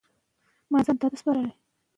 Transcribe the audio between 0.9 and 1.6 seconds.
عادت ګټور دی؟